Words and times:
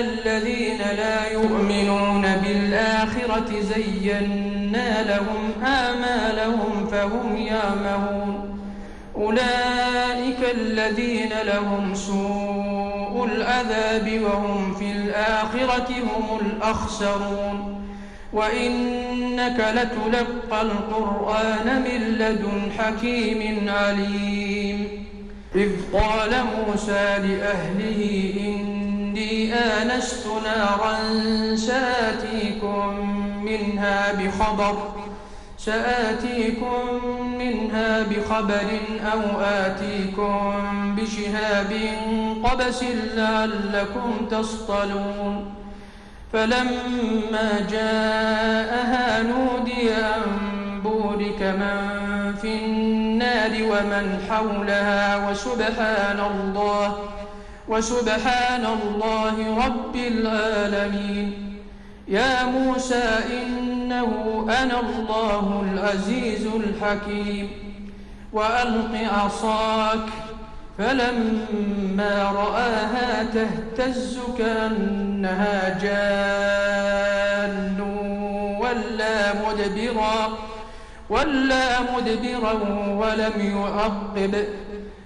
الذين 0.00 0.78
لا 0.78 1.32
يؤمنون 1.32 2.22
بالآخرة 2.22 3.50
زينا 3.60 5.02
لهم 5.02 5.64
آمالهم 5.64 6.86
فهم 6.86 7.36
يعمهون. 7.36 8.60
أولئك 9.16 10.38
الذين 10.54 11.30
لهم 11.42 11.94
سوء 11.94 13.28
العذاب 13.32 14.20
وهم 14.22 14.74
في 14.74 14.92
الآخرة 14.92 15.88
هم 15.90 16.38
الأخسرون. 16.40 17.84
وإنك 18.32 19.58
لتلقى 19.74 20.62
القرآن 20.62 21.82
من 21.82 22.18
لدن 22.18 22.72
حكيم 22.78 23.68
عليم. 23.68 24.88
إذ 25.54 25.70
قال 25.92 26.30
موسى 26.30 27.18
لأهله 27.18 28.69
إني 29.20 29.54
آنست 29.54 30.26
نارا 30.44 30.96
سآتيكم 31.56 32.94
منها 33.44 34.12
بخبر 34.12 34.76
سآتيكم 35.58 37.04
منها 37.38 38.02
بخبر 38.02 38.68
أو 39.12 39.40
آتيكم 39.40 40.52
بشهاب 40.96 41.72
قبس 42.44 42.84
لعلكم 43.14 44.26
تصطلون. 44.30 45.54
فلما 46.32 47.66
جاءها 47.70 49.22
نودي 49.22 49.92
أن 49.94 50.80
بورك 50.84 51.42
من 51.42 52.34
في 52.42 52.64
النار 52.64 53.50
ومن 53.50 54.26
حولها 54.30 55.30
وسبحان 55.30 56.20
الله 56.20 56.98
وسبحان 57.70 58.66
الله 58.66 59.66
رب 59.66 59.96
العالمين. 59.96 61.28
يا 62.08 62.44
موسى 62.44 63.08
إنه 63.42 64.10
أنا 64.62 64.80
الله 64.80 65.64
العزيز 65.72 66.46
الحكيم. 66.46 67.48
وألق 68.32 68.92
عصاك 68.94 70.06
فلما 70.78 72.32
رآها 72.34 73.24
تهتز 73.34 74.18
كأنها 74.38 75.78
جان 75.82 77.80
ولا 78.60 79.34
مدبرا 79.44 80.18
ولا 81.10 81.80
مدبرا 81.80 82.52
ولم 83.00 83.36
يعقب. 83.56 84.44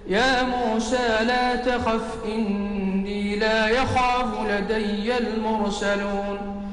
يا 0.07 0.43
موسى 0.43 1.25
لا 1.27 1.55
تخف 1.55 2.25
إني 2.25 3.35
لا 3.35 3.67
يخاف 3.67 4.47
لدي 4.49 5.17
المرسلون. 5.17 6.65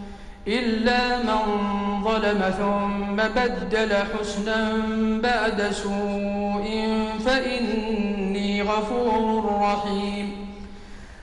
إلا 0.48 1.18
من 1.18 1.38
ظلم 2.04 2.54
ثم 2.58 3.16
بدل 3.16 3.94
حسنا 3.94 4.72
بعد 5.22 5.70
سوء 5.70 6.88
فإني 7.24 8.62
غفور 8.62 9.60
رحيم. 9.60 10.41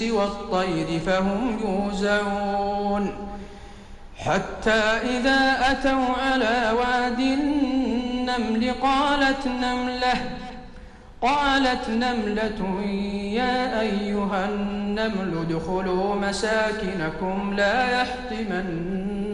والطير 0.00 1.00
فهم 1.06 1.58
يوزعون. 1.64 3.12
حتى 4.18 4.82
إذا 5.16 5.56
أتوا 5.70 6.14
على 6.22 6.72
واد 6.78 7.20
النمل 7.20 8.74
قالت 8.82 9.46
نملة 9.46 10.14
قالت 11.22 11.88
نملة 11.88 12.80
يا 13.32 13.80
أيها 13.80 14.48
النمل 14.48 15.38
ادخلوا 15.48 16.14
مساكنكم 16.14 17.54
لا 17.56 18.00
يحطمنكم 18.00 19.24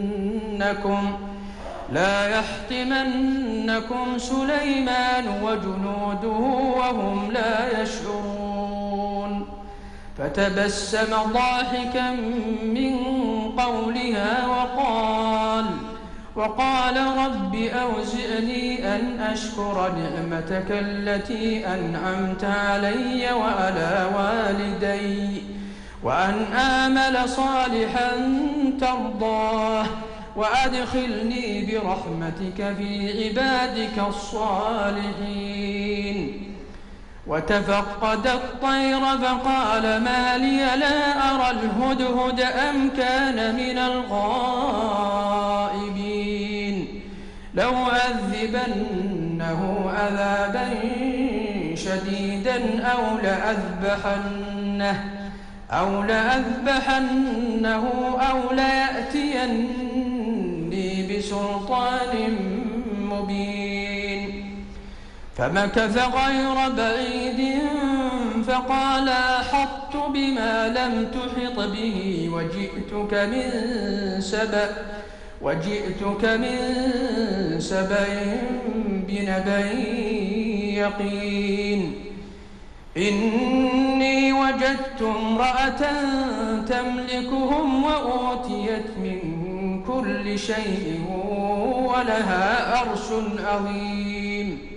لا 1.93 2.27
يحطمنكم 2.39 4.17
سليمان 4.17 5.27
وجنوده 5.43 6.39
وهم 6.77 7.31
لا 7.31 7.81
يشعرون. 7.81 8.48
فتبسم 10.19 11.15
ضاحكا 11.33 12.11
من 12.63 12.95
قولها 13.57 14.47
وقال 14.47 15.65
وقال 16.35 16.97
رب 16.97 17.55
أوزعني 17.55 18.95
أن 18.95 19.19
أشكر 19.19 19.91
نعمتك 19.91 20.65
التي 20.71 21.67
أنعمت 21.67 22.43
علي 22.43 23.33
وعلى 23.33 24.09
والدي 24.15 25.43
وأن 26.03 26.53
آمل 26.53 27.29
صالحا 27.29 28.09
ترضاه 28.81 29.85
وأدخلني 30.35 31.65
برحمتك 31.65 32.73
في 32.77 33.23
عبادك 33.23 33.99
الصالحين. 34.07 35.79
وتفقد 37.29 38.27
الطير 38.27 38.99
فقال 38.99 39.83
ما 40.03 40.37
لي 40.37 40.57
لا 40.57 40.97
أرى 41.31 41.49
الهدهد 41.51 42.39
أم 42.41 42.89
كان 42.97 43.55
من 43.55 43.77
الغائبين. 43.77 45.15
لو 47.53 47.73
أذبنه 48.07 49.61
عذابا 49.97 50.69
شديدا 51.75 52.83
أو 52.83 53.17
لأذبحنه 53.23 55.03
أو 55.71 56.03
لأذبحنه 56.03 57.83
أو 58.31 58.53
ليأتيني 58.53 59.67
بسلطان 61.17 62.13
مبين. 63.11 63.58
فمكث 65.39 65.97
غير 65.97 66.69
بعيد 66.77 67.61
فقال 68.47 69.09
أحطت 69.09 69.95
بما 70.13 70.67
لم 70.67 71.07
تحط 71.11 71.59
به 71.59 72.29
وجئتك 72.33 73.13
من 73.13 73.51
سبأ 74.21 74.69
وجئتك 75.41 76.25
من 76.25 76.59
سبأ 77.59 78.07
بنبأ 79.07 79.71
يقين. 80.79 81.95
إني 82.97 84.33
وجدت 84.33 85.01
امرأة 85.01 85.81
تملكهم 86.67 87.83
وأوتيت 87.83 88.97
من 88.97 89.19
كل 89.87 90.39
شيء 90.39 91.01
ولها 91.95 92.77
عرش 92.77 93.07
عظيم. 93.45 94.68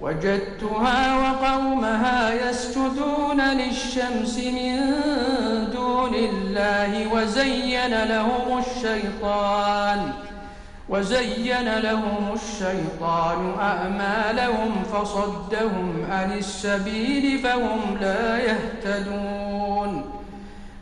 وجدتها 0.00 1.16
وقومها 1.16 2.48
يسجدون 2.48 3.40
للشمس 3.40 4.38
من 4.38 4.80
دون 5.72 6.14
الله 6.14 7.14
وزين 7.14 8.04
لهم 8.04 8.58
الشيطان 8.58 10.12
وزين 10.88 11.78
لهم 11.78 12.34
الشيطان 12.34 13.54
أعمالهم 13.60 14.82
فصدهم 14.92 16.06
عن 16.10 16.32
السبيل 16.38 17.38
فهم 17.38 17.98
لا 18.00 18.38
يهتدون. 18.38 20.10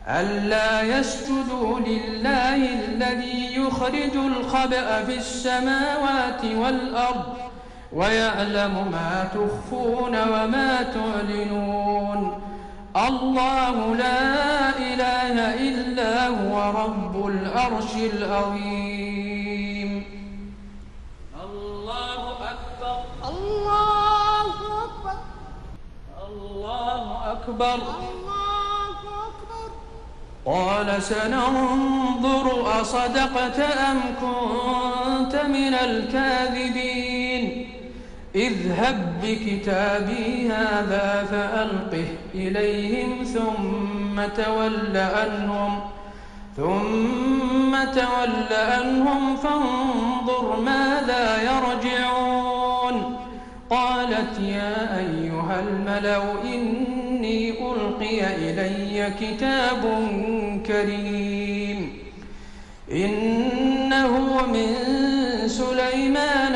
ألا 0.07 0.81
يسجدوا 0.81 1.79
لله 1.79 2.55
الذي 2.55 3.55
يخرج 3.55 4.15
الخبأ 4.15 5.03
في 5.05 5.17
السماوات 5.17 6.45
والأرض 6.55 7.46
ويعلم 7.93 8.91
ما 8.91 9.29
تخفون 9.33 10.21
وما 10.21 10.83
تعلنون. 10.83 12.41
الله 13.07 13.95
لا 13.95 14.69
إله 14.69 15.53
إلا 15.69 16.27
هو 16.27 16.71
رب 16.83 17.27
العرش 17.27 17.95
العظيم. 18.13 20.03
الله 21.43 22.21
أكبر. 22.53 22.97
الله 23.29 24.51
أكبر. 24.83 25.17
الله 26.27 27.31
أكبر. 27.31 27.75
الله 27.75 28.97
أكبر. 29.27 29.69
قال 30.45 31.03
سننظر 31.03 32.45
أصدقت 32.81 33.59
أم 33.59 33.99
كنت 34.21 35.35
من 35.35 35.73
الكاذبين. 35.73 37.26
اذهب 38.35 39.13
بكتابي 39.23 40.49
هذا 40.49 41.27
فألقه 41.31 42.07
إليهم 42.35 43.23
ثم 43.23 44.43
تول 44.43 44.97
عنهم 44.97 45.79
ثم 46.57 47.83
تول 47.93 48.51
عنهم 48.51 49.35
فانظر 49.35 50.59
ماذا 50.65 51.41
يرجعون. 51.41 53.17
قالت 53.69 54.39
يا 54.39 54.99
أيها 54.99 55.63
الملأ 55.67 56.23
إني 56.43 57.49
ألقي 57.49 58.35
إلي 58.35 59.13
كتاب 59.21 59.81
كريم. 60.65 61.89
إنه 62.91 64.45
من 64.47 64.73
سليمان 65.47 66.55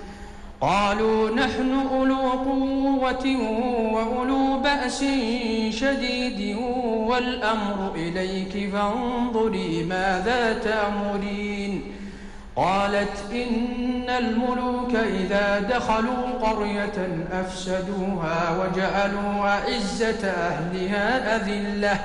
قالوا 0.61 1.29
نحن 1.29 1.87
أولو 1.91 2.29
قوة 2.29 3.37
وأولو 3.93 4.59
بأس 4.59 4.99
شديد 5.69 6.57
والأمر 7.09 7.91
إليك 7.95 8.69
فانظري 8.73 9.83
ماذا 9.83 10.53
تأمرين. 10.53 11.81
قالت 12.55 13.31
إن 13.31 14.09
الملوك 14.09 14.95
إذا 14.95 15.59
دخلوا 15.59 16.31
قرية 16.41 17.25
أفسدوها 17.31 18.57
وجعلوا 18.59 19.47
أعزة 19.47 20.27
أهلها 20.27 21.35
أذلة 21.35 21.99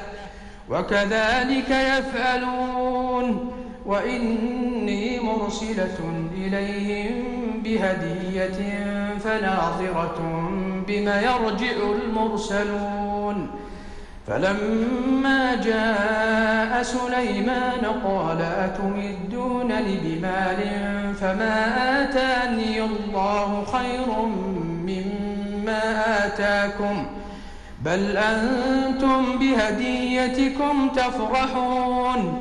وكذلك 0.71 1.71
يفعلون. 1.71 3.53
وإني 3.87 5.21
مرسلة 5.21 5.99
إليهم 6.35 7.26
بهدية 7.67 8.59
فناظرة 9.19 10.51
بما 10.89 11.21
يرجع 11.21 11.77
المرسلون. 12.03 13.51
فلما 14.27 15.55
جاء 15.55 16.83
سليمان 16.83 17.85
قال 18.05 18.43
أتمدونني 18.43 19.97
بمال 20.05 20.61
فما 21.15 21.57
آتاني 22.03 22.83
الله 22.83 23.65
خير 23.73 24.09
مما 24.87 25.83
آتاكم؟ 26.27 27.07
بل 27.85 28.17
أنتم 28.17 29.39
بهديتكم 29.39 30.89
تفرحون. 30.89 32.41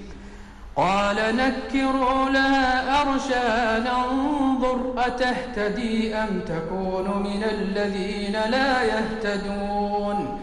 قال 0.75 1.15
نكروا 1.15 2.29
لها 2.29 3.01
أرشا 3.01 3.79
ننظر 3.79 4.93
أتهتدي 4.97 6.15
أم 6.15 6.41
تكون 6.47 7.23
من 7.23 7.43
الذين 7.43 8.31
لا 8.31 8.83
يهتدون؟ 8.83 10.39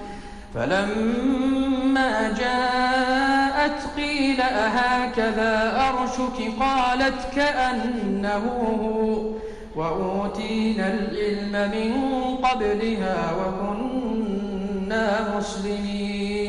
فلما 0.55 2.35
جاءت 2.39 3.81
قيل 3.97 4.41
أهكذا 4.41 5.83
أرشك؟ 5.89 6.61
قالت 6.61 7.35
كأنه 7.37 8.45
هو. 8.83 9.39
وأوتينا 9.77 10.95
العلم 10.95 11.53
من 11.53 11.93
قبلها 12.37 13.33
وكنا 13.33 15.37
مسلمين. 15.39 16.48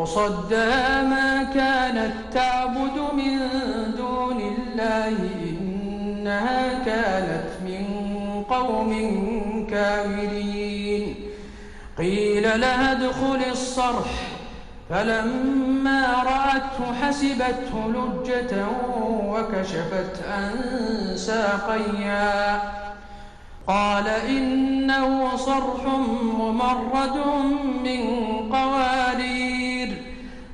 وصدها 0.00 1.02
ما 1.02 1.42
كانت 1.42 2.12
تعبد 2.32 2.96
من 3.14 3.38
دون 3.96 4.40
الله 4.40 5.16
إنها 5.50 6.84
كانت 6.84 7.48
من 7.64 7.84
قوم 8.50 8.90
كاملين 9.70 11.14
قيل 11.98 12.60
لها 12.60 12.92
ادخل 12.92 13.40
الصرح. 13.50 14.10
فلما 14.90 16.22
رأته 16.22 16.94
حسبته 17.02 17.74
لجة 17.88 18.66
وكشفت 19.26 20.24
عن 20.28 20.52
ساقيها. 21.16 22.62
قال 23.66 24.08
إنه 24.08 25.36
صرح 25.36 25.84
ممرد 26.38 27.16
من 27.84 28.02
قوارير 28.52 29.39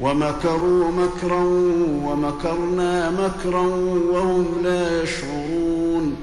ومكروا 0.00 0.90
مكرا 0.90 1.44
ومكرنا 2.04 3.10
مكرا 3.10 3.66
وهم 4.12 4.46
لا 4.64 5.02
يشعرون. 5.02 6.16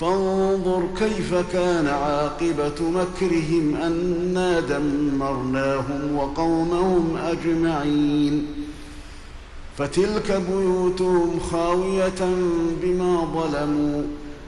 فانظر 0.00 0.82
كيف 0.98 1.34
كان 1.52 1.86
عاقبة 1.86 2.90
مكرهم 2.90 3.74
أنا 3.82 4.60
دمرناهم 4.60 6.16
وقومهم 6.16 7.16
أجمعين. 7.16 8.46
فتلك 9.78 10.42
بيوتهم 10.50 11.40
خاوية 11.52 12.34
بما 12.82 13.28
ظلموا. 13.34 14.02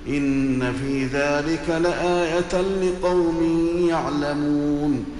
إن 0.09 0.73
في 0.73 1.05
ذلك 1.05 1.81
لآية 1.83 2.61
لقوم 2.61 3.39
يعلمون. 3.89 5.20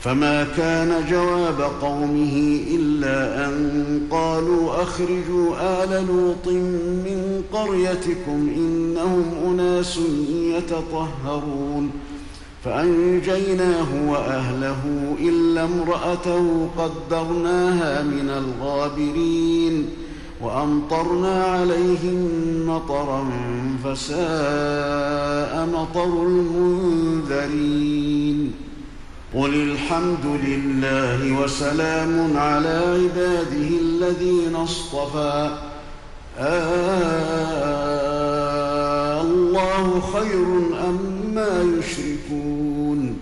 فما 0.00 0.44
كان 0.56 1.04
جواب 1.10 1.60
قومه 1.82 2.60
إلا 2.70 3.46
أن 3.46 4.00
قالوا 4.10 4.82
أخرجوا 4.82 5.54
آل 5.60 6.06
لوط 6.06 6.46
من 7.04 7.42
قريتكم 7.52 8.50
إنهم 8.56 9.24
أناس 9.46 9.98
يتطهرون 10.30 11.90
فأنجيناه 12.64 14.10
وأهله 14.10 14.82
إلا 15.20 15.64
امرأته 15.64 16.68
قدرناها 16.78 18.02
من 18.02 18.30
الغابرين 18.30 19.86
وأمطرنا 20.42 21.44
عليهم 21.44 22.28
مطرا 22.66 23.30
فساء 23.84 25.68
مطر 25.72 26.22
المنذرين 26.26 27.80
قل 29.34 29.54
الحمد 29.54 30.26
لله 30.44 31.42
وسلام 31.42 32.36
على 32.36 32.68
عباده 32.68 33.68
الذين 33.80 34.54
اصطفى. 34.54 35.58
آه 36.38 37.20
الله 39.20 40.00
خير 40.00 40.46
أم 40.88 40.98
ما 41.34 41.78
يشركون؟ 41.78 43.18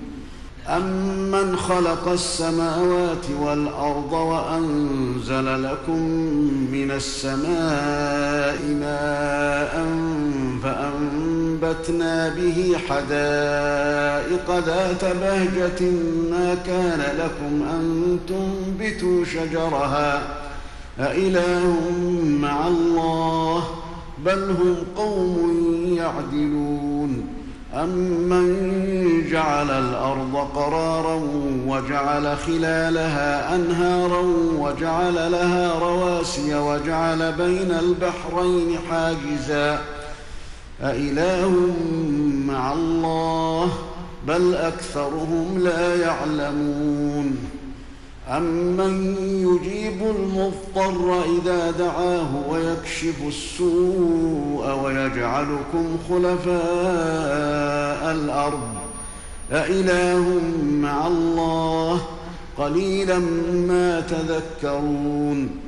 أمن 0.68 1.56
خلق 1.56 2.08
السماوات 2.08 3.26
والأرض 3.40 4.12
وأنزل 4.12 5.62
لكم 5.62 6.02
من 6.72 6.90
السماء 6.90 8.58
ماء 8.80 9.84
فأنبتنا 11.62 12.28
به 12.28 12.76
حدائق 12.88 14.58
ذات 14.66 15.04
بهجة 15.04 15.90
ما 16.30 16.56
كان 16.66 17.00
لكم 17.18 17.62
أن 17.62 18.18
تنبتوا 18.28 19.24
شجرها. 19.24 20.22
أإله 21.00 21.76
مع 22.40 22.66
الله 22.66 23.64
بل 24.24 24.50
هم 24.50 24.76
قوم 24.96 25.84
يعدلون. 25.96 27.26
أمن 27.74 28.48
جعل 29.30 29.70
الأرض 29.70 30.36
قرارا 30.54 31.20
وجعل 31.66 32.36
خلالها 32.36 33.54
أنهارا 33.54 34.20
وجعل 34.58 35.14
لها 35.32 35.78
رواسي 35.78 36.54
وجعل 36.54 37.32
بين 37.32 37.70
البحرين 37.70 38.78
حاجزا. 38.90 39.78
أإله 40.82 41.50
مع 42.46 42.72
الله 42.72 43.72
بل 44.26 44.54
أكثرهم 44.54 45.58
لا 45.58 45.96
يعلمون 45.96 47.36
أمن 48.28 49.16
يجيب 49.18 50.02
المضطر 50.02 51.22
إذا 51.24 51.70
دعاه 51.70 52.48
ويكشف 52.48 53.22
السوء 53.26 54.80
ويجعلكم 54.84 55.98
خلفاء 56.08 56.54
الأرض 58.12 58.68
أإله 59.52 60.40
مع 60.64 61.06
الله 61.06 62.00
قليلا 62.58 63.18
ما 63.68 64.00
تذكرون 64.00 65.67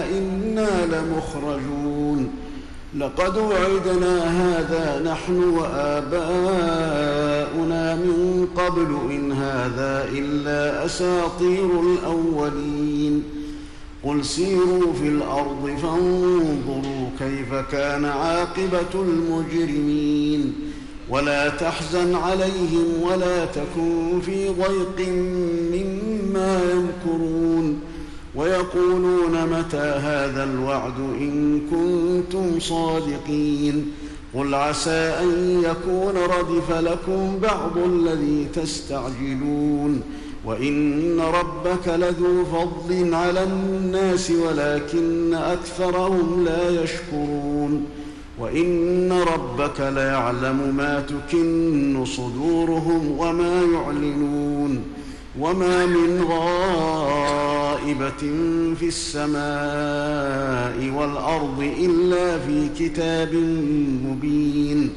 أئنا 0.03 0.85
لمخرجون 0.85 2.29
لقد 2.97 3.37
وعدنا 3.37 4.23
هذا 4.41 5.11
نحن 5.11 5.43
وآباؤنا 5.43 6.65
من 7.95 8.47
قبل 8.57 8.97
إن 9.11 9.31
هذا 9.31 10.09
إلا 10.11 10.85
أساطير 10.85 11.81
الأولين 11.81 13.23
قل 14.03 14.25
سيروا 14.25 14.93
في 14.93 15.07
الأرض 15.07 15.77
فانظروا 15.83 17.09
كيف 17.19 17.53
كان 17.71 18.05
عاقبة 18.05 18.93
المجرمين 18.95 20.70
ولا 21.11 21.49
تحزن 21.49 22.15
عليهم 22.15 23.01
ولا 23.01 23.45
تكن 23.45 24.21
في 24.25 24.49
ضيق 24.49 25.09
مما 25.71 26.61
يمكرون 26.71 27.79
ويقولون 28.35 29.45
متى 29.45 29.77
هذا 29.77 30.43
الوعد 30.43 30.99
إن 30.99 31.61
كنتم 31.71 32.59
صادقين 32.59 33.91
قل 34.35 34.55
عسى 34.55 35.15
أن 35.21 35.63
يكون 35.63 36.13
ردف 36.17 36.71
لكم 36.71 37.39
بعض 37.41 37.77
الذي 37.77 38.47
تستعجلون 38.55 40.01
وإن 40.45 41.19
ربك 41.19 41.87
لذو 41.87 42.45
فضل 42.45 43.13
على 43.13 43.43
الناس 43.43 44.31
ولكن 44.31 45.33
أكثرهم 45.33 46.45
لا 46.45 46.83
يشكرون 46.83 47.85
وإن 48.39 49.11
ربك 49.11 49.79
ليعلم 49.79 50.75
ما 50.77 50.99
تكن 50.99 52.05
صدورهم 52.05 53.11
وما 53.17 53.61
يعلنون 53.61 54.83
وما 55.39 55.85
من 55.85 56.23
غائبة 56.23 58.17
في 58.79 58.87
السماء 58.87 59.41
والأرض 60.97 61.73
إلا 61.79 62.39
في 62.39 62.69
كتاب 62.79 63.33
مبين. 64.05 64.93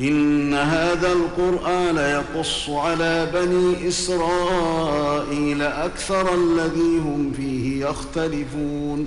إن 0.00 0.54
هذا 0.54 1.12
القرآن 1.12 1.96
يقص 1.96 2.70
على 2.70 3.30
بني 3.34 3.88
إسرائيل 3.88 5.62
أكثر 5.62 6.34
الذي 6.34 6.98
هم 6.98 7.32
فيه 7.36 7.86
يختلفون. 7.86 9.06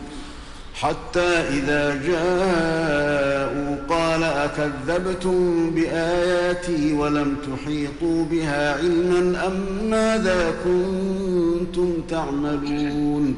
حتى 0.81 1.19
إذا 1.19 2.01
جاءوا 2.07 3.77
قال 3.89 4.23
أكذبتم 4.23 5.69
بآياتي 5.69 6.93
ولم 6.93 7.35
تحيطوا 7.35 8.25
بها 8.31 8.77
علما 8.77 9.47
أم 9.47 9.89
ماذا 9.89 10.53
كنتم 10.63 11.93
تعملون؟ 12.09 13.35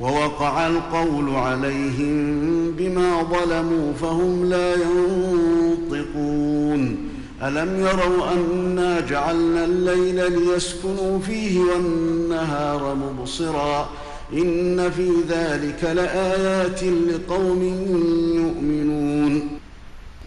ووقع 0.00 0.66
القول 0.66 1.34
عليهم 1.34 2.70
بما 2.70 3.22
ظلموا 3.22 3.92
فهم 4.00 4.44
لا 4.44 4.74
ينطقون. 4.74 6.32
ألم 7.42 7.80
يروا 7.80 8.32
أنا 8.32 9.00
جعلنا 9.00 9.64
الليل 9.64 10.32
ليسكنوا 10.32 11.18
فيه 11.18 11.60
والنهار 11.60 12.94
مبصرا 12.94 13.88
إن 14.32 14.90
في 14.90 15.10
ذلك 15.28 15.84
لآيات 15.84 16.84
لقوم 16.84 17.62
يؤمنون. 18.36 19.48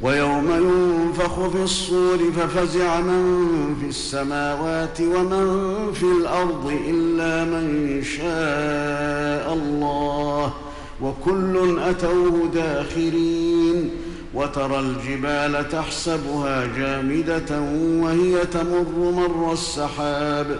ويوم 0.02 0.50
ينفخ 0.52 1.50
في 1.50 1.64
الصور 1.64 2.18
ففزع 2.38 3.00
من 3.00 3.76
في 3.82 3.88
السماوات 3.90 5.02
ومن 5.02 5.92
في 5.94 6.04
الأرض 6.04 6.74
إلا 6.90 7.44
من 7.44 8.02
شاء 8.04 9.54
الله. 9.54 10.54
وكل 11.02 11.80
أتوه 11.80 12.50
داخرين. 12.54 13.90
وترى 14.34 14.80
الجبال 14.80 15.70
تحسبها 15.70 16.66
جامدة 16.78 17.62
وهي 18.04 18.46
تمر 18.46 19.12
مر 19.12 19.54
السحاب. 19.54 20.60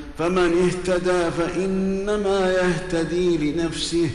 فمن 0.21 0.51
اهتدى 0.63 1.31
فإنما 1.31 2.51
يهتدي 2.51 3.51
لنفسه 3.51 4.09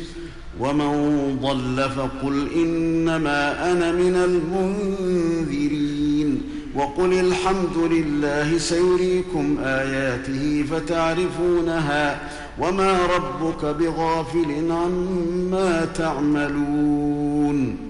ومن 0.61 1.39
ضل 1.43 1.91
فقل 1.91 2.49
إنما 2.57 3.73
أنا 3.73 3.93
من 3.93 4.17
المنذرين. 5.45 6.43
وقل 6.75 7.13
الحمد 7.13 7.77
لله 7.91 8.59
سيريكم 8.59 9.57
آياته 9.65 10.65
فتعرفونها 10.71 12.21
وما 12.59 12.99
ربك 13.17 13.65
بغافل 13.65 14.71
عما 14.71 15.89
تعملون. 15.95 17.86